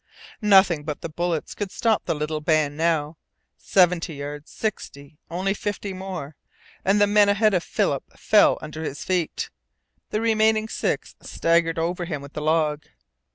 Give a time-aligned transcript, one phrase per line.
[0.41, 3.17] Nothing but the bullets could stop the little band now.
[3.59, 4.49] Seventy yards!
[4.49, 5.19] Sixty!
[5.29, 6.35] Only fifty more
[6.83, 9.51] and the man ahead of Philip fell under his feet.
[10.09, 12.85] The remaining six staggered over him with the log.